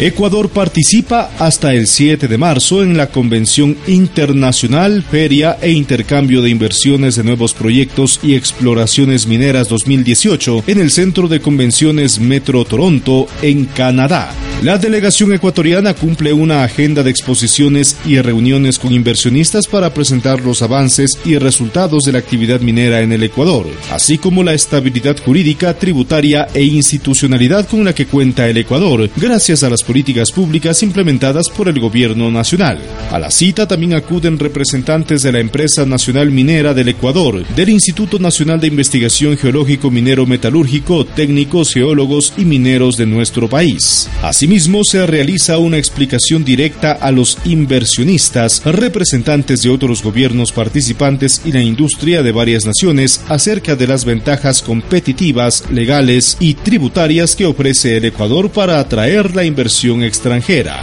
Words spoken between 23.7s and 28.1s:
así como la estabilidad jurídica, tributaria e institucionalidad con la que